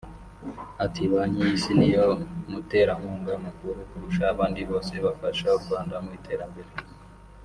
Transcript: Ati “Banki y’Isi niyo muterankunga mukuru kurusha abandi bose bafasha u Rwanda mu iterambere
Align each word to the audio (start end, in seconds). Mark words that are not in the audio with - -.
Ati 0.85 1.01
“Banki 1.11 1.41
y’Isi 1.47 1.71
niyo 1.79 2.07
muterankunga 2.51 3.33
mukuru 3.45 3.77
kurusha 3.89 4.23
abandi 4.33 4.59
bose 4.69 4.93
bafasha 5.05 5.45
u 5.57 5.61
Rwanda 5.63 5.95
mu 6.03 6.09
iterambere 6.19 6.71